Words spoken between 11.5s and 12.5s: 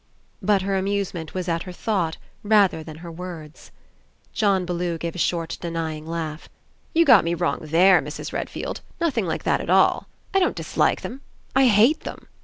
I hate them.